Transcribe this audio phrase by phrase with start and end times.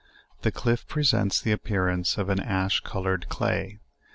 [0.41, 3.77] The cliff presents the appearance of an ash col ored clay.